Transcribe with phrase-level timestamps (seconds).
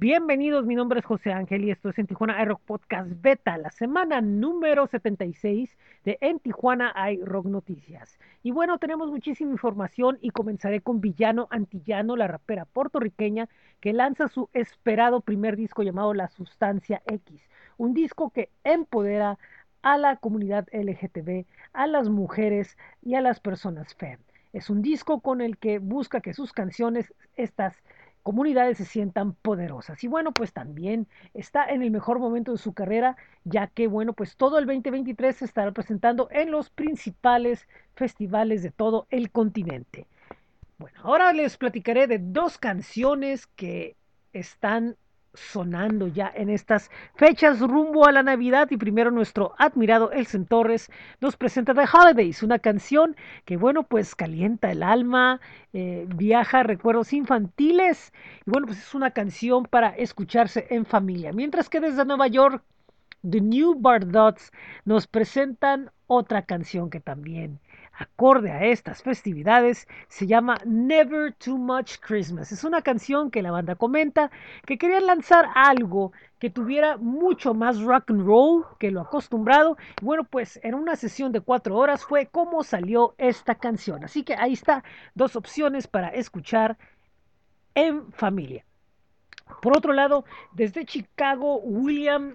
[0.00, 3.70] Bienvenidos, mi nombre es José Ángel y esto es en Tijuana iRock Podcast Beta, la
[3.70, 8.18] semana número 76 de En Tijuana iRock Noticias.
[8.42, 13.48] Y bueno, tenemos muchísima información y comenzaré con Villano Antillano, la rapera puertorriqueña
[13.80, 19.38] que lanza su esperado primer disco llamado La Sustancia X, un disco que empodera
[19.82, 24.18] a la comunidad LGTB, a las mujeres y a las personas FEM.
[24.52, 27.76] Es un disco con el que busca que sus canciones, estas
[28.24, 30.02] comunidades se sientan poderosas.
[30.02, 34.14] Y bueno, pues también está en el mejor momento de su carrera, ya que bueno,
[34.14, 40.08] pues todo el 2023 se estará presentando en los principales festivales de todo el continente.
[40.78, 43.94] Bueno, ahora les platicaré de dos canciones que
[44.32, 44.96] están
[45.34, 50.90] sonando ya en estas fechas rumbo a la Navidad y primero nuestro admirado Elsen Torres
[51.20, 55.40] nos presenta The Holidays, una canción que bueno pues calienta el alma,
[55.72, 58.12] eh, viaja recuerdos infantiles
[58.46, 61.32] y bueno pues es una canción para escucharse en familia.
[61.32, 62.62] Mientras que desde Nueva York
[63.28, 64.52] The New Bardots
[64.84, 67.58] nos presentan otra canción que también
[67.96, 72.52] acorde a estas festividades, se llama Never Too Much Christmas.
[72.52, 74.30] Es una canción que la banda comenta
[74.66, 79.76] que querían lanzar algo que tuviera mucho más rock and roll que lo acostumbrado.
[80.02, 84.04] Bueno, pues en una sesión de cuatro horas fue como salió esta canción.
[84.04, 84.84] Así que ahí está,
[85.14, 86.76] dos opciones para escuchar
[87.74, 88.64] en familia.
[89.60, 92.32] Por otro lado, desde Chicago, William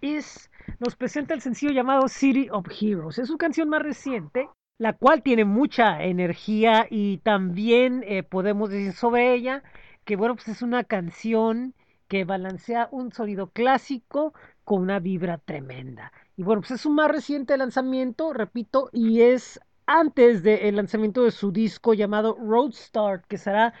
[0.00, 3.18] Is nos presenta el sencillo llamado City of Heroes.
[3.18, 4.48] Es su canción más reciente
[4.80, 9.62] la cual tiene mucha energía y también eh, podemos decir sobre ella
[10.06, 11.74] que bueno, pues es una canción
[12.08, 14.32] que balancea un sonido clásico
[14.64, 16.14] con una vibra tremenda.
[16.34, 21.30] Y bueno, pues es un más reciente lanzamiento, repito, y es antes del lanzamiento de
[21.30, 23.74] su disco llamado Roadstar, que será,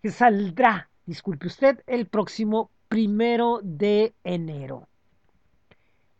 [0.00, 4.88] que saldrá, disculpe usted, el próximo primero de enero.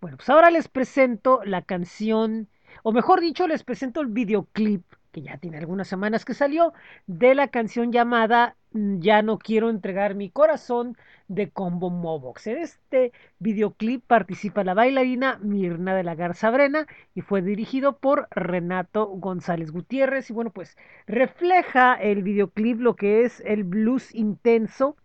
[0.02, 2.48] Bueno, pues ahora les presento la canción
[2.82, 4.82] o mejor dicho, les presento el videoclip,
[5.12, 6.72] que ya tiene algunas semanas que salió,
[7.06, 10.96] de la canción llamada mm, Ya no quiero entregar mi corazón
[11.28, 12.46] de Combo Mobox.
[12.46, 18.28] En este videoclip participa la bailarina Mirna de la Garza Brena y fue dirigido por
[18.30, 20.30] Renato González Gutiérrez.
[20.30, 20.76] Y bueno, pues
[21.06, 24.96] refleja el videoclip lo que es el blues intenso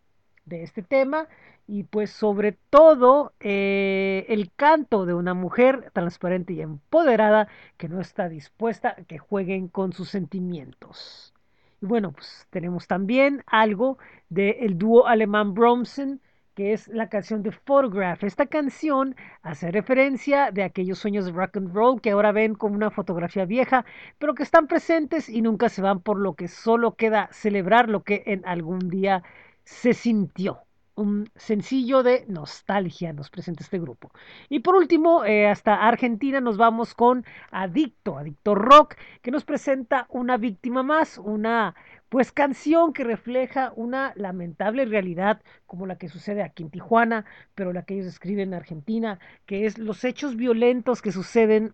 [0.46, 1.28] de este tema
[1.68, 7.48] y pues sobre todo eh, el canto de una mujer transparente y empoderada
[7.78, 11.34] que no está dispuesta a que jueguen con sus sentimientos.
[11.82, 13.98] Y bueno, pues tenemos también algo
[14.30, 16.22] del dúo alemán Bromsen,
[16.56, 18.24] que es la canción de Photograph.
[18.24, 22.76] Esta canción hace referencia de aquellos sueños de rock and roll que ahora ven como
[22.76, 23.86] una fotografía vieja,
[24.20, 28.04] pero que están presentes y nunca se van por lo que solo queda celebrar lo
[28.04, 29.24] que en algún día
[29.64, 34.12] se sintió un sencillo de nostalgia nos presenta este grupo.
[34.50, 40.06] Y por último, eh, hasta Argentina nos vamos con Adicto, Adicto Rock, que nos presenta
[40.10, 41.76] una víctima más, una
[42.10, 47.72] pues canción que refleja una lamentable realidad como la que sucede aquí en Tijuana, pero
[47.72, 51.74] la que ellos escriben en Argentina, que es los hechos violentos que suceden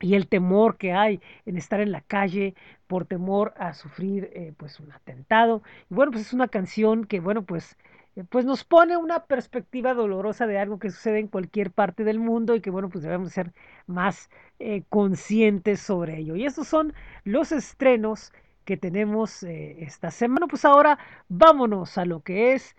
[0.00, 2.54] y el temor que hay en estar en la calle
[2.86, 5.62] por temor a sufrir eh, pues un atentado.
[5.90, 7.76] Y bueno, pues es una canción que bueno, pues
[8.16, 12.18] eh, pues nos pone una perspectiva dolorosa de algo que sucede en cualquier parte del
[12.18, 13.52] mundo y que bueno, pues debemos ser
[13.86, 16.36] más eh, conscientes sobre ello.
[16.36, 16.94] Y estos son
[17.24, 18.32] los estrenos
[18.64, 20.46] que tenemos esta semana.
[20.46, 22.76] Pues ahora vámonos a lo que es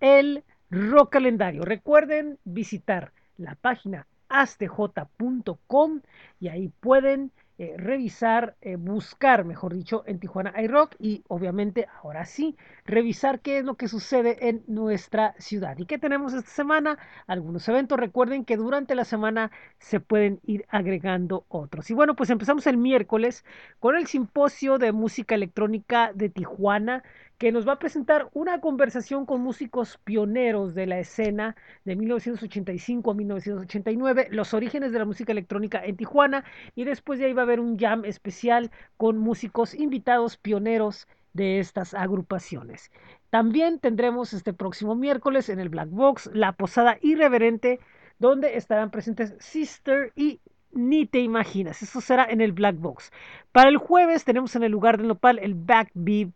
[0.00, 1.64] el rock calendario.
[1.64, 6.00] Recuerden visitar la página astj.com
[6.40, 12.24] y ahí pueden eh, revisar, eh, buscar, mejor dicho, en Tijuana iRock y obviamente ahora
[12.24, 15.76] sí, revisar qué es lo que sucede en nuestra ciudad.
[15.76, 16.98] ¿Y qué tenemos esta semana?
[17.26, 17.98] Algunos eventos.
[17.98, 19.50] Recuerden que durante la semana
[19.80, 21.90] se pueden ir agregando otros.
[21.90, 23.44] Y bueno, pues empezamos el miércoles
[23.80, 27.02] con el simposio de música electrónica de Tijuana
[27.38, 31.54] que nos va a presentar una conversación con músicos pioneros de la escena
[31.84, 36.44] de 1985 a 1989, los orígenes de la música electrónica en Tijuana,
[36.74, 41.60] y después de ahí va a haber un jam especial con músicos invitados pioneros de
[41.60, 42.90] estas agrupaciones.
[43.30, 47.78] También tendremos este próximo miércoles en el Black Box la posada irreverente,
[48.18, 50.40] donde estarán presentes Sister y
[50.72, 51.82] ni te imaginas.
[51.82, 53.12] Eso será en el Black Box.
[53.52, 56.30] Para el jueves tenemos en el lugar del nopal el Backbeat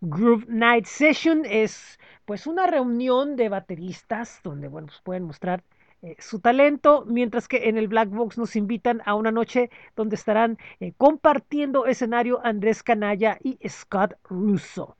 [0.00, 5.64] Groove Night Session es pues una reunión de bateristas donde bueno, pues pueden mostrar
[6.02, 10.14] eh, su talento, mientras que en el Black Box nos invitan a una noche donde
[10.14, 14.96] estarán eh, compartiendo escenario Andrés Canalla y Scott Russo.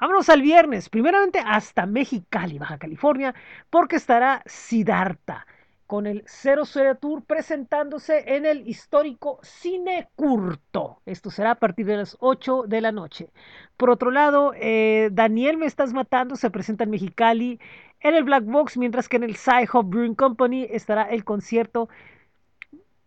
[0.00, 3.34] Vámonos al viernes, primeramente hasta Mexicali, Baja California,
[3.70, 5.46] porque estará Siddhartha
[5.86, 11.00] con el 00 Tour presentándose en el histórico Cine Curto.
[11.06, 13.30] Esto será a partir de las 8 de la noche.
[13.76, 17.60] Por otro lado, eh, Daniel Me Estás Matando se presenta en Mexicali
[18.00, 21.88] en el Black Box, mientras que en el Sci-Hop Brewing Company estará el concierto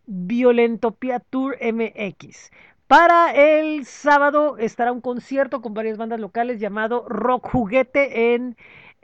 [0.06, 2.51] Violentopia Tour MX.
[2.88, 8.56] Para el sábado estará un concierto con varias bandas locales llamado Rock Juguete en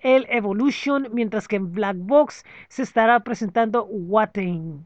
[0.03, 4.85] el Evolution, mientras que en Black Box se estará presentando Watain.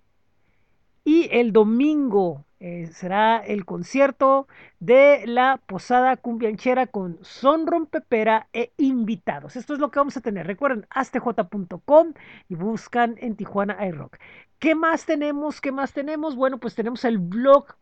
[1.04, 4.48] Y el domingo eh, será el concierto
[4.80, 9.56] de la Posada Cumbianchera con Son Rompepera e invitados.
[9.56, 10.48] Esto es lo que vamos a tener.
[10.48, 12.14] Recuerden, astj.com
[12.50, 14.18] y buscan en Tijuana iRock.
[14.60, 15.62] ¿Qué más tenemos?
[15.62, 16.36] ¿Qué más tenemos?
[16.36, 17.75] Bueno, pues tenemos el blog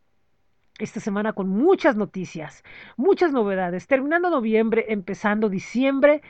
[0.77, 2.63] esta semana con muchas noticias,
[2.97, 3.87] muchas novedades.
[3.87, 6.21] Terminando noviembre, empezando diciembre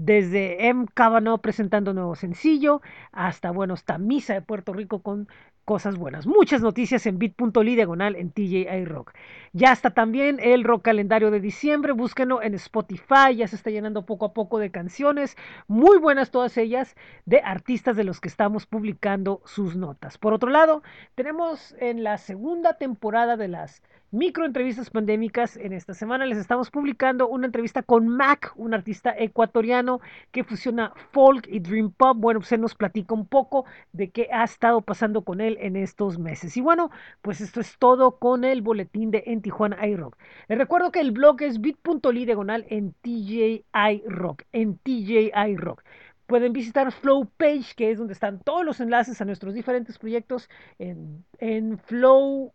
[0.00, 0.86] desde M.
[0.94, 2.80] Cavanaugh presentando nuevo sencillo,
[3.12, 5.28] hasta, bueno, hasta Misa de Puerto Rico con
[5.66, 6.26] cosas buenas.
[6.26, 9.12] Muchas noticias en bit.ly diagonal en TJI Rock.
[9.52, 14.06] Ya está también el rock calendario de diciembre, búsquenlo en Spotify, ya se está llenando
[14.06, 15.36] poco a poco de canciones,
[15.68, 20.16] muy buenas todas ellas, de artistas de los que estamos publicando sus notas.
[20.16, 20.82] Por otro lado,
[21.14, 25.56] tenemos en la segunda temporada de las microentrevistas pandémicas.
[25.56, 30.00] En esta semana les estamos publicando una entrevista con Mac, un artista ecuatoriano
[30.32, 32.16] que fusiona folk y dream pop.
[32.18, 36.18] Bueno, él nos platica un poco de qué ha estado pasando con él en estos
[36.18, 36.56] meses.
[36.56, 36.90] Y bueno,
[37.22, 40.16] pues esto es todo con el boletín de En Tijuana iRock.
[40.48, 43.64] Les recuerdo que el blog es bit.ly diagonal en TJI
[44.06, 45.82] Rock, en TJI Rock
[46.26, 50.48] pueden visitar Flow Page, que es donde están todos los enlaces a nuestros diferentes proyectos
[50.78, 52.52] en, en Flow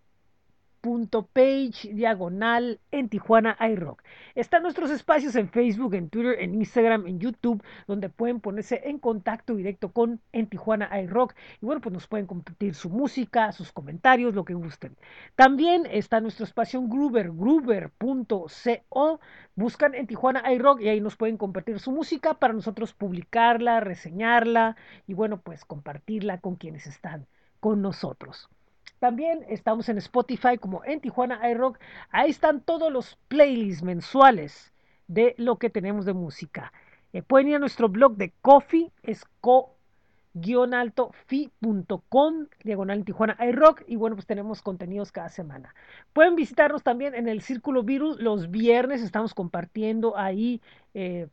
[1.34, 4.04] page diagonal en Tijuana iRock.
[4.36, 9.00] Están nuestros espacios en Facebook, en Twitter, en Instagram, en YouTube, donde pueden ponerse en
[9.00, 11.34] contacto directo con en Tijuana iRock.
[11.62, 14.96] Y bueno, pues nos pueden compartir su música, sus comentarios, lo que gusten.
[15.36, 19.20] También está nuestro espacio en Groover, groover.co.
[19.56, 24.76] Buscan en Tijuana iRock y ahí nos pueden compartir su música para nosotros publicarla, reseñarla
[25.08, 27.26] y bueno, pues compartirla con quienes están
[27.60, 28.50] con nosotros.
[29.00, 31.80] También estamos en Spotify como en Tijuana iRock.
[32.10, 34.74] Ahí están todos los playlists mensuales
[35.08, 36.72] de lo que tenemos de música.
[37.14, 39.76] Eh, pueden ir a nuestro blog de Coffee, es co
[41.28, 45.74] fi.com, diagonal en Tijuana iRock, y bueno, pues tenemos contenidos cada semana.
[46.12, 50.62] Pueden visitarnos también en el Círculo Virus, los viernes estamos compartiendo ahí
[50.94, 51.28] eh,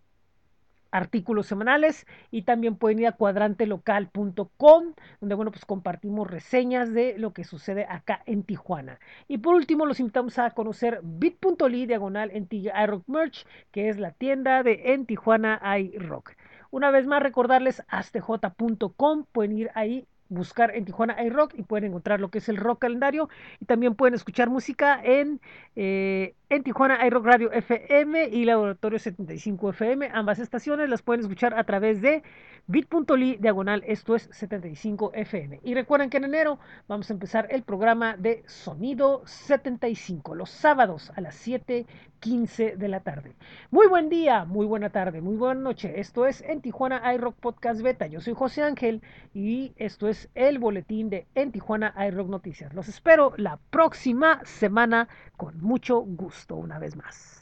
[0.93, 7.33] artículos semanales y también pueden ir a cuadrantelocal.com donde bueno pues compartimos reseñas de lo
[7.33, 9.00] que sucede acá en Tijuana.
[9.27, 14.12] Y por último los invitamos a conocer bit.ly diagonal en iRock Merch que es la
[14.12, 16.37] tienda de en Tijuana iRock
[16.71, 22.21] una vez más recordarles astj.com pueden ir ahí buscar en Tijuana iRock y pueden encontrar
[22.21, 23.29] lo que es el rock calendario.
[23.61, 25.41] Y también pueden escuchar música en,
[25.77, 30.10] eh, en Tijuana iRock Radio FM y Laboratorio 75 FM.
[30.12, 32.22] Ambas estaciones las pueden escuchar a través de
[32.66, 35.60] bit.ly diagonal, esto es 75 FM.
[35.64, 36.58] Y recuerden que en enero
[36.88, 43.00] vamos a empezar el programa de Sonido 75, los sábados a las 7:15 de la
[43.00, 43.34] tarde.
[43.70, 46.00] Muy buen día, muy buena tarde, muy buena noche.
[46.00, 48.06] Esto es en Tijuana iRock Podcast Beta.
[48.06, 49.02] Yo soy José Ángel
[49.35, 52.75] y esto es el boletín de En Tijuana iRock Noticias.
[52.75, 56.02] Los espero la próxima semana con mucho
[56.42, 57.40] gusto una vez más.